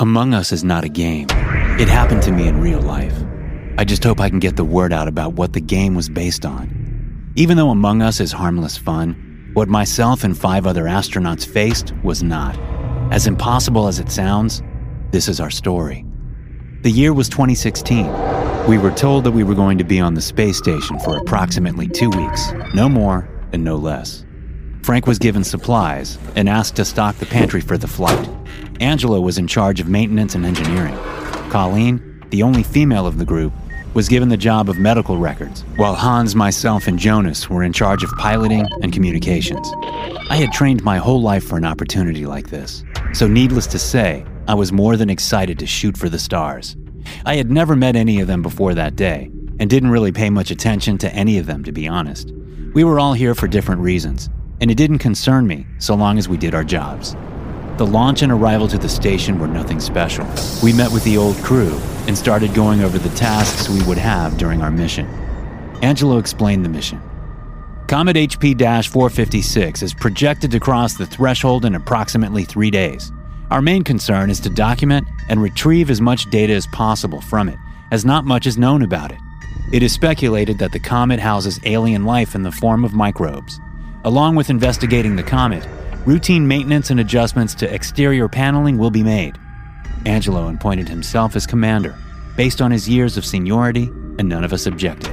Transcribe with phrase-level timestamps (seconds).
[0.00, 1.26] Among Us is not a game.
[1.78, 3.12] It happened to me in real life.
[3.76, 6.46] I just hope I can get the word out about what the game was based
[6.46, 7.34] on.
[7.36, 12.22] Even though Among Us is harmless fun, what myself and five other astronauts faced was
[12.22, 12.58] not.
[13.12, 14.62] As impossible as it sounds,
[15.10, 16.06] this is our story.
[16.80, 18.06] The year was 2016.
[18.66, 21.88] We were told that we were going to be on the space station for approximately
[21.88, 24.24] two weeks, no more and no less.
[24.82, 28.39] Frank was given supplies and asked to stock the pantry for the flight.
[28.80, 30.96] Angelo was in charge of maintenance and engineering.
[31.50, 33.52] Colleen, the only female of the group,
[33.92, 38.02] was given the job of medical records, while Hans, myself, and Jonas were in charge
[38.02, 39.70] of piloting and communications.
[40.30, 44.24] I had trained my whole life for an opportunity like this, so needless to say,
[44.48, 46.76] I was more than excited to shoot for the stars.
[47.26, 50.50] I had never met any of them before that day, and didn't really pay much
[50.50, 52.32] attention to any of them, to be honest.
[52.72, 56.28] We were all here for different reasons, and it didn't concern me so long as
[56.28, 57.16] we did our jobs.
[57.80, 60.28] The launch and arrival to the station were nothing special.
[60.62, 64.36] We met with the old crew and started going over the tasks we would have
[64.36, 65.06] during our mission.
[65.80, 67.00] Angelo explained the mission.
[67.88, 73.12] Comet HP 456 is projected to cross the threshold in approximately three days.
[73.50, 77.56] Our main concern is to document and retrieve as much data as possible from it,
[77.92, 79.18] as not much is known about it.
[79.72, 83.58] It is speculated that the comet houses alien life in the form of microbes.
[84.04, 85.66] Along with investigating the comet,
[86.10, 89.38] routine maintenance and adjustments to exterior paneling will be made.
[90.06, 91.96] Angelo appointed himself as commander,
[92.36, 93.84] based on his years of seniority,
[94.18, 95.12] and none of us objected.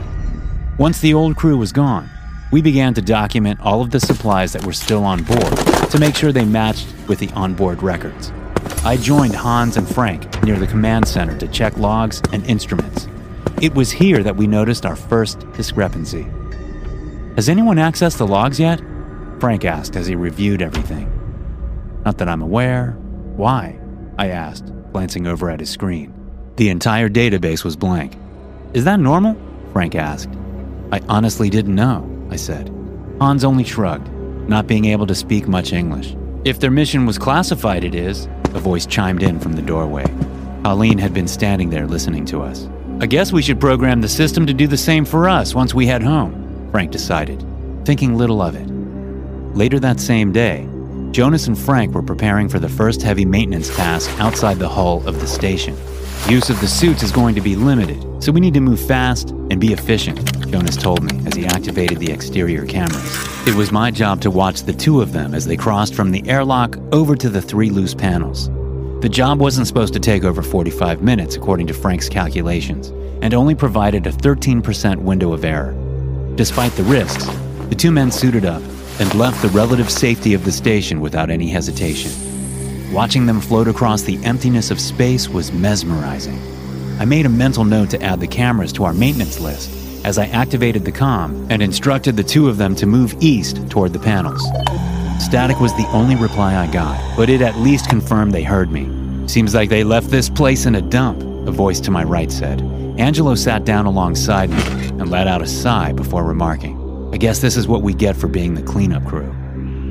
[0.80, 2.10] Once the old crew was gone,
[2.52, 5.56] we began to document all of the supplies that were still on board
[5.92, 8.32] to make sure they matched with the onboard records.
[8.84, 13.08] I joined Hans and Frank near the command center to check logs and instruments.
[13.62, 16.26] It was here that we noticed our first discrepancy.
[17.36, 18.82] Has anyone accessed the logs yet?
[19.40, 21.12] Frank asked as he reviewed everything.
[22.04, 22.92] Not that I'm aware.
[23.36, 23.80] Why?
[24.18, 26.14] I asked, glancing over at his screen.
[26.56, 28.16] The entire database was blank.
[28.74, 29.38] Is that normal?
[29.74, 30.32] Frank asked.
[30.92, 32.74] I honestly didn't know, I said.
[33.20, 34.10] Hans only shrugged,
[34.50, 36.16] not being able to speak much English.
[36.46, 40.06] If their mission was classified, it is, a voice chimed in from the doorway.
[40.64, 42.68] Colleen had been standing there listening to us.
[43.00, 45.86] I guess we should program the system to do the same for us once we
[45.86, 47.46] head home, Frank decided,
[47.86, 48.67] thinking little of it.
[49.58, 50.70] Later that same day,
[51.10, 55.20] Jonas and Frank were preparing for the first heavy maintenance task outside the hull of
[55.20, 55.76] the station.
[56.30, 59.32] Use of the suits is going to be limited, so we need to move fast
[59.32, 60.20] and be efficient,
[60.52, 63.48] Jonas told me as he activated the exterior cameras.
[63.48, 66.30] It was my job to watch the two of them as they crossed from the
[66.30, 68.50] airlock over to the three loose panels.
[69.02, 72.90] The job wasn't supposed to take over 45 minutes, according to Frank's calculations,
[73.24, 75.74] and only provided a 13% window of error.
[76.36, 77.26] Despite the risks,
[77.70, 78.62] the two men suited up
[79.00, 82.12] and left the relative safety of the station without any hesitation.
[82.92, 86.40] Watching them float across the emptiness of space was mesmerizing.
[87.00, 89.70] I made a mental note to add the cameras to our maintenance list
[90.06, 93.94] as I activated the com and instructed the two of them to move east toward
[93.94, 94.42] the panels.
[95.20, 98.88] Static was the only reply I got, but it at least confirmed they heard me.
[99.28, 102.62] Seems like they left this place in a dump, a voice to my right said.
[102.98, 106.87] Angelo sat down alongside me and let out a sigh before remarking.
[107.12, 109.34] I guess this is what we get for being the cleanup crew.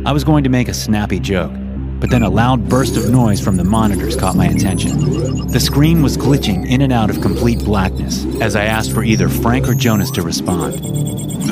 [0.04, 1.50] I was going to make a snappy joke,
[1.98, 5.48] but then a loud burst of noise from the monitors caught my attention.
[5.48, 9.28] The screen was glitching in and out of complete blackness as I asked for either
[9.28, 10.74] Frank or Jonas to respond.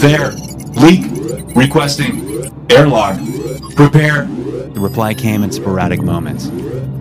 [0.01, 0.33] There!
[0.77, 1.07] Leak!
[1.57, 2.53] Requesting!
[2.71, 3.19] Airlock!
[3.75, 4.27] Prepare!
[4.27, 6.49] The reply came in sporadic moments.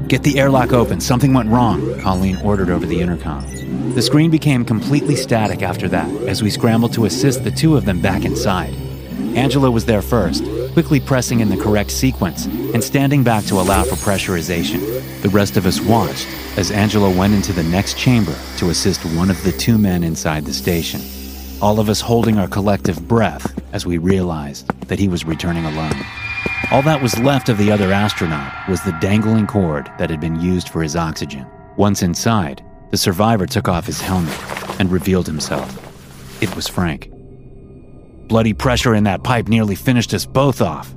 [0.08, 3.44] Get the airlock open, something went wrong, Colleen ordered over the intercom.
[3.92, 7.86] The screen became completely static after that as we scrambled to assist the two of
[7.86, 8.74] them back inside.
[9.36, 13.84] Angelo was there first, quickly pressing in the correct sequence and standing back to allow
[13.84, 15.22] for pressurization.
[15.22, 16.28] The rest of us watched
[16.58, 20.46] as Angelo went into the next chamber to assist one of the two men inside
[20.46, 21.02] the station.
[21.62, 25.96] All of us holding our collective breath as we realized that he was returning alone.
[26.72, 30.40] All that was left of the other astronaut was the dangling cord that had been
[30.40, 31.46] used for his oxygen.
[31.76, 32.64] Once inside,
[32.94, 34.38] the survivor took off his helmet
[34.80, 35.68] and revealed himself.
[36.44, 37.10] It was Frank.
[38.28, 40.94] Bloody pressure in that pipe nearly finished us both off.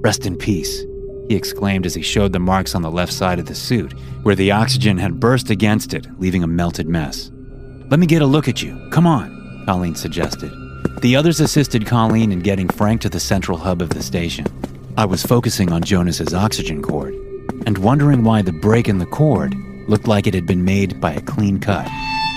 [0.00, 0.84] Rest in peace,
[1.28, 4.36] he exclaimed as he showed the marks on the left side of the suit, where
[4.36, 7.32] the oxygen had burst against it, leaving a melted mess.
[7.90, 8.88] Let me get a look at you.
[8.92, 10.52] Come on, Colleen suggested.
[11.00, 14.46] The others assisted Colleen in getting Frank to the central hub of the station.
[14.96, 17.12] I was focusing on Jonas's oxygen cord
[17.66, 19.52] and wondering why the break in the cord
[19.90, 21.86] looked like it had been made by a clean cut.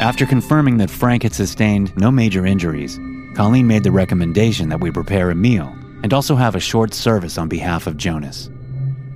[0.01, 2.99] After confirming that Frank had sustained no major injuries,
[3.35, 7.37] Colleen made the recommendation that we prepare a meal and also have a short service
[7.37, 8.49] on behalf of Jonas.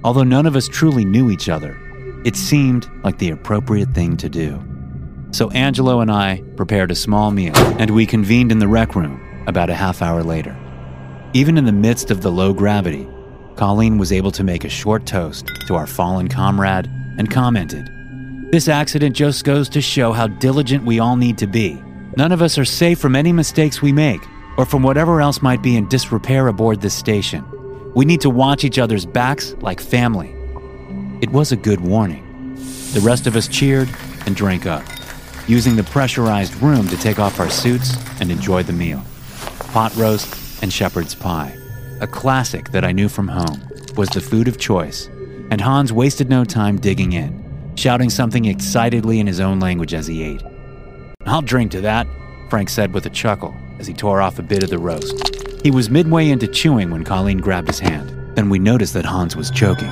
[0.04, 1.76] Although none of us truly knew each other,
[2.24, 4.62] It seemed like the appropriate thing to do.
[5.32, 9.22] So Angelo and I prepared a small meal, and we convened in the rec room
[9.48, 10.54] about a half hour later.
[11.34, 13.08] Even in the midst of the low gravity,
[13.56, 17.88] Colleen was able to make a short toast to our fallen comrade and commented,
[18.50, 21.84] This accident just goes to show how diligent we all need to be.
[22.16, 24.22] None of us are safe from any mistakes we make,
[24.58, 27.44] or from whatever else might be in disrepair aboard this station.
[27.94, 30.34] We need to watch each other's backs like family.
[31.22, 32.56] It was a good warning.
[32.94, 33.90] The rest of us cheered
[34.26, 34.86] and drank up,
[35.46, 39.04] using the pressurized room to take off our suits and enjoy the meal.
[39.60, 41.54] Pot roast and shepherd's pie,
[42.00, 43.62] a classic that I knew from home,
[43.98, 45.08] was the food of choice,
[45.52, 47.47] and Hans wasted no time digging in,
[47.78, 50.44] shouting something excitedly in his own language as he ate.
[51.26, 52.08] I'll drink to that,
[52.50, 55.36] Frank said with a chuckle as he tore off a bit of the roast.
[55.64, 58.36] He was midway into chewing when Colleen grabbed his hand.
[58.36, 59.90] Then we noticed that Hans was choking.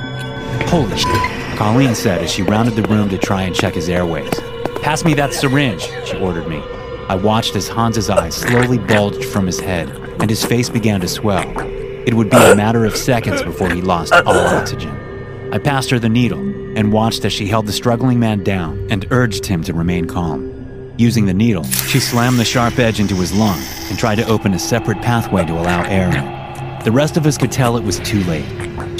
[0.68, 4.32] Holy shit, Colleen said as she rounded the room to try and check his airways.
[4.82, 6.62] Pass me that syringe, she ordered me.
[7.08, 9.90] I watched as Hans's eyes slowly bulged from his head
[10.20, 11.44] and his face began to swell.
[11.56, 14.96] It would be a matter of seconds before he lost all oxygen.
[15.52, 19.06] I passed her the needle and watched as she held the struggling man down and
[19.10, 20.52] urged him to remain calm.
[20.98, 24.54] Using the needle, she slammed the sharp edge into his lung and tried to open
[24.54, 26.84] a separate pathway to allow air in.
[26.84, 28.46] The rest of us could tell it was too late.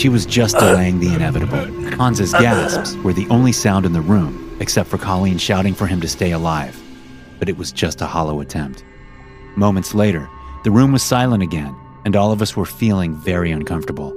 [0.00, 1.64] She was just delaying the inevitable.
[1.96, 6.00] Hans's gasps were the only sound in the room, except for Colleen shouting for him
[6.00, 6.82] to stay alive.
[7.38, 8.84] But it was just a hollow attempt.
[9.56, 10.28] Moments later,
[10.64, 11.74] the room was silent again,
[12.04, 14.10] and all of us were feeling very uncomfortable.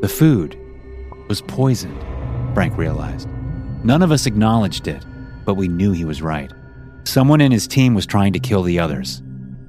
[0.00, 0.58] The food
[1.28, 1.98] was poisoned,
[2.54, 3.28] Frank realized.
[3.84, 5.04] None of us acknowledged it,
[5.44, 6.52] but we knew he was right.
[7.04, 9.22] Someone in his team was trying to kill the others.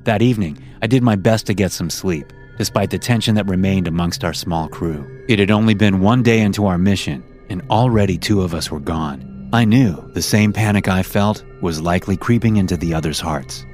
[0.03, 3.87] That evening, I did my best to get some sleep, despite the tension that remained
[3.87, 5.07] amongst our small crew.
[5.29, 8.79] It had only been one day into our mission, and already two of us were
[8.79, 9.49] gone.
[9.53, 13.65] I knew the same panic I felt was likely creeping into the others' hearts.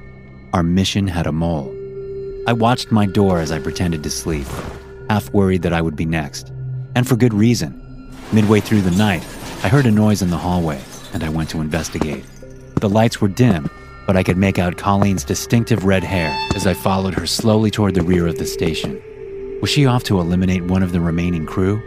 [0.52, 1.74] Our mission had a mole.
[2.46, 4.46] I watched my door as I pretended to sleep,
[5.08, 6.52] half worried that I would be next.
[6.94, 7.87] And for good reason.
[8.30, 9.22] Midway through the night,
[9.64, 10.82] I heard a noise in the hallway,
[11.14, 12.26] and I went to investigate.
[12.76, 13.70] The lights were dim,
[14.06, 17.94] but I could make out Colleen's distinctive red hair as I followed her slowly toward
[17.94, 19.02] the rear of the station.
[19.62, 21.80] Was she off to eliminate one of the remaining crew?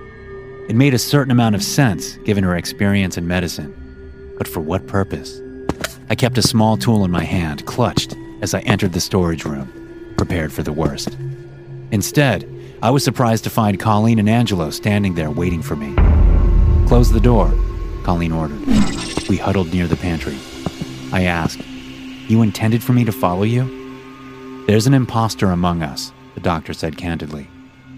[0.68, 4.36] It made a certain amount of sense given her experience in medicine.
[4.40, 5.40] But for what purpose?
[6.10, 9.72] I kept a small tool in my hand, clutched, as I entered the storage room,
[10.18, 11.16] prepared for the worst.
[11.92, 12.50] Instead,
[12.82, 16.11] I was surprised to find Colleen and Angelo standing there waiting for me.
[16.92, 17.50] Close the door,
[18.04, 18.60] Colleen ordered.
[19.30, 20.38] We huddled near the pantry.
[21.14, 21.62] I asked,
[22.28, 24.66] You intended for me to follow you?
[24.68, 27.48] There's an impostor among us, the doctor said candidly.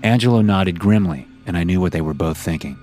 [0.04, 2.78] Angelo nodded grimly, and I knew what they were both thinking.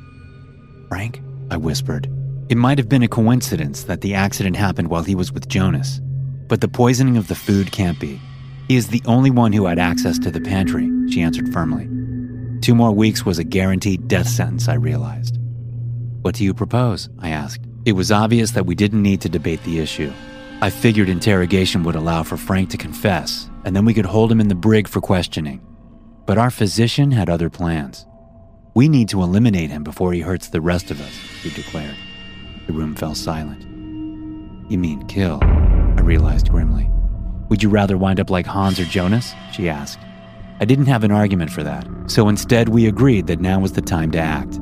[0.88, 1.22] Frank?
[1.48, 2.10] I whispered.
[2.48, 6.00] It might have been a coincidence that the accident happened while he was with Jonas,
[6.48, 8.20] but the poisoning of the food can't be.
[8.66, 11.88] He is the only one who had access to the pantry, she answered firmly.
[12.62, 15.39] Two more weeks was a guaranteed death sentence, I realized.
[16.22, 17.08] What do you propose?
[17.18, 17.64] I asked.
[17.86, 20.12] It was obvious that we didn't need to debate the issue.
[20.60, 24.40] I figured interrogation would allow for Frank to confess, and then we could hold him
[24.40, 25.62] in the brig for questioning.
[26.26, 28.04] But our physician had other plans.
[28.74, 31.96] We need to eliminate him before he hurts the rest of us, he declared.
[32.66, 33.62] The room fell silent.
[34.70, 35.38] You mean kill?
[35.42, 36.90] I realized grimly.
[37.48, 39.32] Would you rather wind up like Hans or Jonas?
[39.52, 40.00] She asked.
[40.60, 43.80] I didn't have an argument for that, so instead we agreed that now was the
[43.80, 44.59] time to act.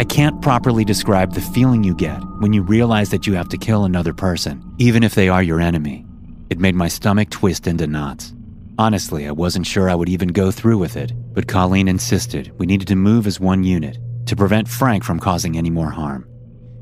[0.00, 3.58] I can't properly describe the feeling you get when you realize that you have to
[3.58, 6.06] kill another person, even if they are your enemy.
[6.50, 8.32] It made my stomach twist into knots.
[8.78, 12.66] Honestly, I wasn't sure I would even go through with it, but Colleen insisted we
[12.66, 16.24] needed to move as one unit to prevent Frank from causing any more harm.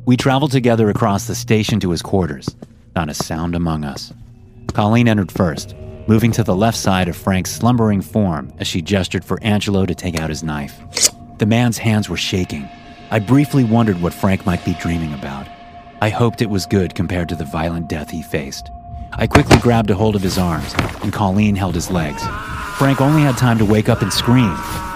[0.04, 2.54] We traveled together across the station to his quarters,
[2.94, 4.12] not a sound among us.
[4.74, 5.74] Colleen entered first,
[6.06, 9.94] moving to the left side of Frank's slumbering form as she gestured for Angelo to
[9.94, 10.78] take out his knife.
[11.38, 12.68] The man's hands were shaking,
[13.08, 15.46] I briefly wondered what Frank might be dreaming about.
[16.02, 18.70] I hoped it was good compared to the violent death he faced.
[19.12, 22.22] I quickly grabbed a hold of his arms, and Colleen held his legs.
[22.78, 24.52] Frank only had time to wake up and scream.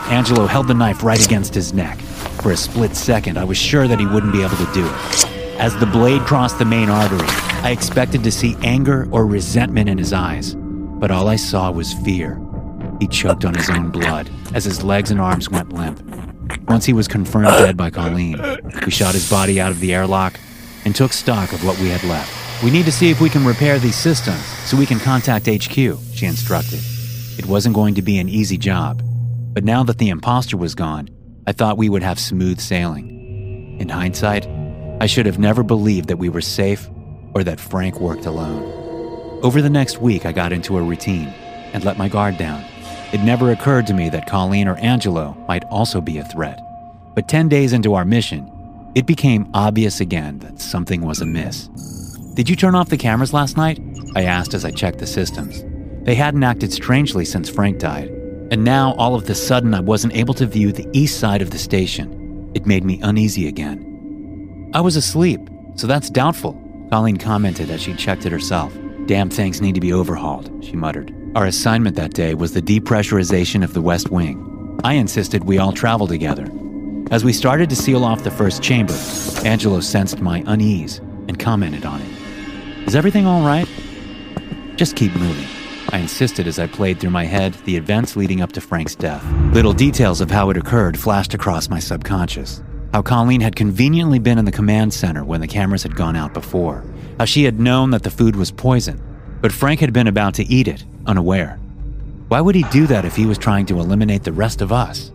[0.08, 1.98] Angelo held the knife right against his neck.
[2.42, 5.60] For a split second, I was sure that he wouldn't be able to do it.
[5.60, 7.28] As the blade crossed the main artery,
[7.62, 11.92] I expected to see anger or resentment in his eyes, but all I saw was
[11.92, 12.40] fear.
[12.98, 16.02] He choked on his own blood as his legs and arms went limp.
[16.68, 18.40] Once he was confirmed dead by Colleen,
[18.84, 20.38] we shot his body out of the airlock
[20.84, 22.62] and took stock of what we had left.
[22.62, 25.74] We need to see if we can repair these systems so we can contact HQ,
[25.74, 26.80] she instructed.
[27.38, 29.02] It wasn't going to be an easy job,
[29.52, 31.08] but now that the impostor was gone,
[31.46, 33.78] I thought we would have smooth sailing.
[33.80, 34.46] In hindsight,
[35.00, 36.88] I should have never believed that we were safe
[37.34, 39.40] or that Frank worked alone.
[39.42, 41.28] Over the next week, I got into a routine
[41.72, 42.62] and let my guard down.
[43.12, 46.60] It never occurred to me that Colleen or Angelo might also be a threat.
[47.14, 48.48] But 10 days into our mission,
[48.94, 51.66] it became obvious again that something was amiss.
[52.34, 53.80] Did you turn off the cameras last night?
[54.14, 55.64] I asked as I checked the systems.
[56.04, 58.08] They hadn't acted strangely since Frank died,
[58.52, 61.50] and now all of the sudden I wasn't able to view the east side of
[61.50, 62.50] the station.
[62.54, 64.70] It made me uneasy again.
[64.72, 65.40] I was asleep,
[65.74, 66.52] so that's doubtful,
[66.90, 68.72] Colleen commented as she checked it herself.
[69.06, 71.19] Damn things need to be overhauled, she muttered.
[71.36, 74.80] Our assignment that day was the depressurization of the West Wing.
[74.82, 76.50] I insisted we all travel together.
[77.12, 78.94] As we started to seal off the first chamber,
[79.44, 82.88] Angelo sensed my unease and commented on it.
[82.88, 83.68] Is everything all right?
[84.74, 85.46] Just keep moving.
[85.90, 89.24] I insisted as I played through my head the events leading up to Frank's death.
[89.52, 92.60] Little details of how it occurred flashed across my subconscious.
[92.92, 96.34] How Colleen had conveniently been in the command center when the cameras had gone out
[96.34, 96.84] before.
[97.18, 99.00] How she had known that the food was poison,
[99.40, 101.58] but Frank had been about to eat it, unaware.
[102.28, 105.10] Why would he do that if he was trying to eliminate the rest of us?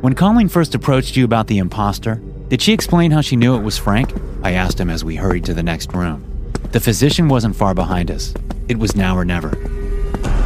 [0.00, 2.14] When Colleen first approached you about the imposter,
[2.48, 4.12] did she explain how she knew it was Frank?
[4.42, 6.24] I asked him as we hurried to the next room.
[6.72, 8.32] The physician wasn't far behind us.
[8.68, 9.52] It was now or never.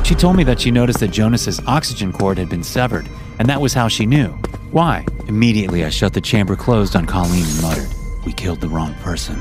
[0.05, 3.61] She told me that she noticed that Jonas's oxygen cord had been severed, and that
[3.61, 4.29] was how she knew.
[4.71, 5.07] Why?
[5.29, 7.89] Immediately, I shut the chamber closed on Colleen and muttered,
[8.27, 9.37] We killed the wrong person.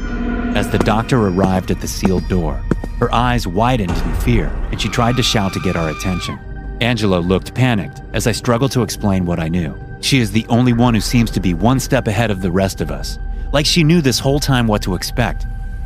[0.55, 2.61] As the doctor arrived at the sealed door,
[2.99, 6.39] her eyes widened in fear, and she tried to shout to get our attention.
[6.81, 9.75] Angelo looked panicked as I struggled to explain what I knew.
[10.01, 12.81] She is the only one who seems to be one step ahead of the rest
[12.81, 13.19] of us,
[13.51, 15.45] like she knew this whole time what to expect.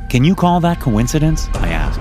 [0.10, 1.48] Can you call that coincidence?
[1.54, 2.00] I asked.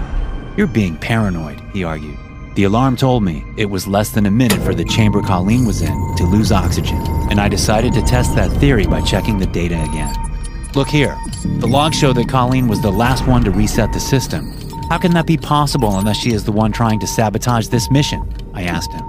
[0.57, 2.17] You're being paranoid, he argued.
[2.55, 5.83] The alarm told me it was less than a minute for the chamber Colleen was
[5.83, 6.97] in to lose oxygen,
[7.31, 10.15] and I decided to test that theory by checking the data again.
[10.75, 11.19] Look here.
[11.43, 14.51] The logs show that Colleen was the last one to reset the system.
[14.89, 18.23] How can that be possible unless she is the one trying to sabotage this mission?
[18.55, 19.05] I asked him.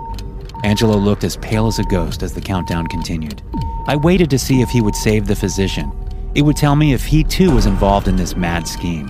[0.64, 3.44] Angelo looked as pale as a ghost as the countdown continued.
[3.86, 5.92] I waited to see if he would save the physician.
[6.34, 9.08] It would tell me if he too was involved in this mad scheme.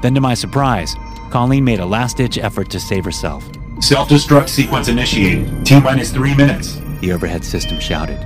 [0.00, 0.94] Then, to my surprise,
[1.30, 3.44] Colleen made a last ditch effort to save herself.
[3.80, 5.66] Self destruct sequence initiated.
[5.66, 6.80] T minus three minutes.
[7.00, 8.18] The overhead system shouted.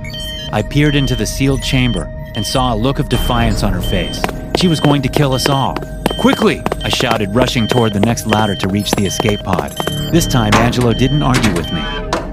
[0.53, 2.05] I peered into the sealed chamber
[2.35, 4.21] and saw a look of defiance on her face.
[4.61, 5.75] She was going to kill us all.
[6.19, 6.61] Quickly!
[6.83, 9.71] I shouted, rushing toward the next ladder to reach the escape pod.
[10.11, 11.81] This time, Angelo didn't argue with me.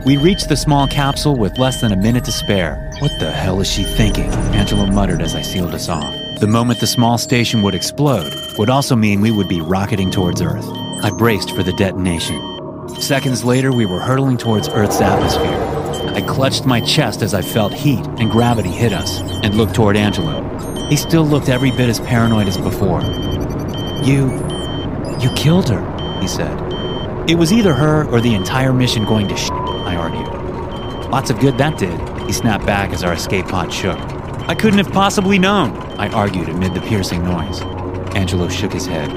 [0.04, 2.92] We reached the small capsule with less than a minute to spare.
[2.98, 4.30] What the hell is she thinking?
[4.52, 6.14] Angelo muttered as I sealed us off.
[6.38, 10.42] The moment the small station would explode would also mean we would be rocketing towards
[10.42, 10.68] Earth.
[11.02, 12.38] I braced for the detonation.
[13.00, 16.12] Seconds later, we were hurtling towards Earth's atmosphere.
[16.14, 19.96] I clutched my chest as I felt heat and gravity hit us and looked toward
[19.96, 20.47] Angelo.
[20.88, 23.02] He still looked every bit as paranoid as before.
[24.02, 24.32] You.
[25.20, 26.58] you killed her, he said.
[27.28, 31.10] It was either her or the entire mission going to sh, I argued.
[31.10, 33.98] Lots of good that did, he snapped back as our escape pod shook.
[34.48, 37.60] I couldn't have possibly known, I argued amid the piercing noise.
[38.16, 39.10] Angelo shook his head,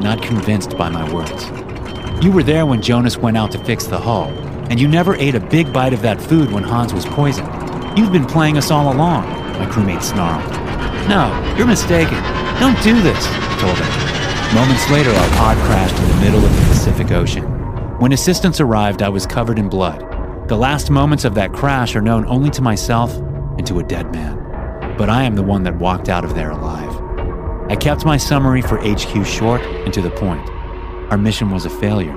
[0.00, 1.44] not convinced by my words.
[2.24, 4.28] You were there when Jonas went out to fix the hull,
[4.70, 7.48] and you never ate a big bite of that food when Hans was poisoned.
[7.98, 9.28] You've been playing us all along,
[9.58, 10.65] my crewmate snarled.
[11.08, 12.20] No, you're mistaken.
[12.58, 14.54] Don't do this, I told him.
[14.54, 17.44] Moments later, our pod crashed in the middle of the Pacific Ocean.
[17.98, 20.00] When assistance arrived, I was covered in blood.
[20.48, 24.12] The last moments of that crash are known only to myself and to a dead
[24.12, 24.96] man.
[24.96, 26.94] But I am the one that walked out of there alive.
[27.70, 30.48] I kept my summary for HQ short and to the point.
[31.10, 32.16] Our mission was a failure,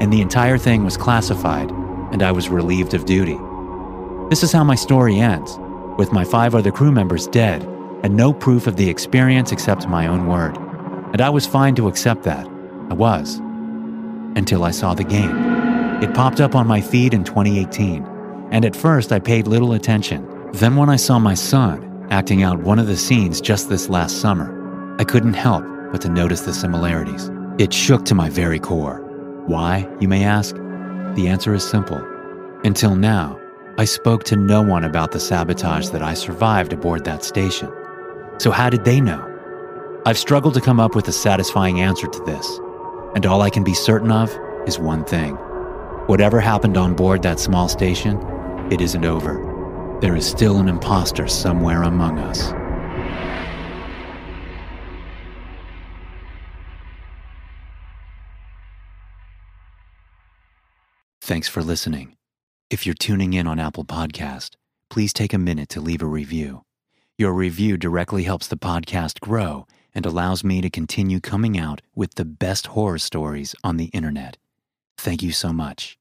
[0.00, 1.70] and the entire thing was classified,
[2.12, 3.38] and I was relieved of duty.
[4.28, 5.58] This is how my story ends,
[5.98, 7.62] with my five other crew members dead,
[8.04, 10.56] and no proof of the experience except my own word.
[11.12, 12.46] And I was fine to accept that.
[12.90, 13.38] I was
[14.36, 15.34] until I saw the game.
[16.02, 18.04] It popped up on my feed in 2018,
[18.50, 20.28] and at first I paid little attention.
[20.52, 24.20] Then, when I saw my son acting out one of the scenes just this last
[24.20, 24.52] summer,
[25.00, 27.30] I couldn't help but to notice the similarities.
[27.58, 29.00] It shook to my very core.
[29.46, 30.54] Why, you may ask?
[31.14, 32.04] The answer is simple.
[32.64, 33.40] Until now,
[33.78, 37.72] I spoke to no one about the sabotage that I survived aboard that station.
[38.38, 39.30] So, how did they know?
[40.06, 42.60] I've struggled to come up with a satisfying answer to this.
[43.14, 44.36] And all I can be certain of
[44.66, 45.36] is one thing
[46.06, 48.18] whatever happened on board that small station,
[48.70, 49.98] it isn't over.
[50.02, 52.52] There is still an imposter somewhere among us.
[61.22, 62.16] Thanks for listening.
[62.68, 64.56] If you're tuning in on Apple Podcast,
[64.90, 66.63] please take a minute to leave a review.
[67.16, 72.16] Your review directly helps the podcast grow and allows me to continue coming out with
[72.16, 74.36] the best horror stories on the internet.
[74.98, 75.96] Thank you so much.